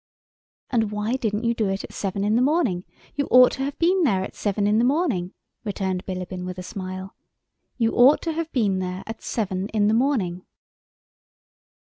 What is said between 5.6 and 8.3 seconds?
returned Bilíbin with a smile. "You ought